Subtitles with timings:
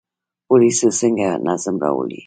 [0.47, 2.19] پولیس څنګه نظم راولي؟